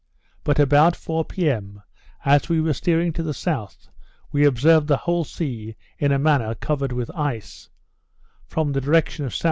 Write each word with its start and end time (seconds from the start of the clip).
But 0.43 0.57
about 0.57 0.95
four 0.95 1.23
p.m. 1.23 1.83
as 2.25 2.49
we 2.49 2.59
were 2.59 2.73
steering 2.73 3.13
to 3.13 3.21
the 3.21 3.35
south, 3.35 3.87
we 4.31 4.45
observed 4.45 4.87
the 4.87 4.97
whole 4.97 5.23
sea 5.23 5.75
in 5.99 6.11
a 6.11 6.17
manner 6.17 6.55
covered 6.55 6.91
with 6.91 7.11
ice, 7.13 7.69
from 8.47 8.71
the 8.71 8.81
direction 8.81 9.25
of 9.25 9.33
S.E. 9.33 9.39